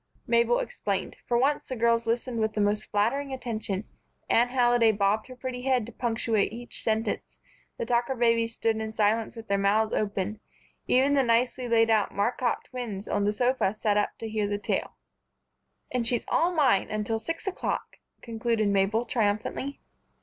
[0.25, 1.15] Mabel explained.
[1.27, 3.83] For once, the girls listened with the most flattering attention.
[4.31, 7.37] Anne Halliday bobbed her pretty head to punctuate each sentence,
[7.77, 10.39] the Tucker babies stood in silence with their mouths open,
[10.87, 14.57] even the nicely laid out Marcotte twins on the sofa sat up to hear the
[14.57, 14.97] tale.
[15.91, 19.81] "And she's all mine until six o'clock," concluded Mabel, triumphantly.